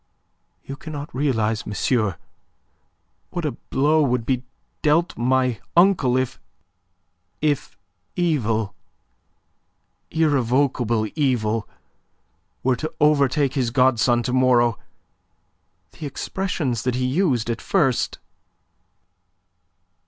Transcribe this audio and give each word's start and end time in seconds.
"You 0.65 0.75
cannot 0.77 1.13
realize, 1.13 1.67
monsieur, 1.67 2.17
what 3.29 3.45
a 3.45 3.51
blow 3.51 4.01
would 4.01 4.25
be 4.25 4.41
dealt 4.81 5.15
my 5.15 5.59
uncle 5.77 6.17
if... 6.17 6.39
if 7.39 7.77
evil, 8.15 8.73
irrevocable 10.09 11.07
evil 11.15 11.69
were 12.63 12.75
to 12.77 12.91
overtake 12.99 13.53
his 13.53 13.69
godson 13.69 14.23
to 14.23 14.33
morrow. 14.33 14.79
The 15.91 16.07
expressions 16.07 16.81
that 16.81 16.95
he 16.95 17.05
used 17.05 17.47
at 17.51 17.61
first..." 17.61 18.17